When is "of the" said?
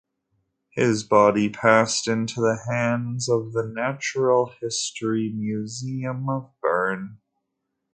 3.29-3.67